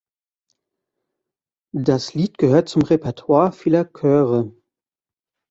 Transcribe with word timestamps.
Das 1.75 2.15
Lied 2.15 2.39
gehört 2.39 2.69
zum 2.69 2.81
Repertoire 2.81 3.51
vieler 3.51 3.85
Chöre. 3.93 4.51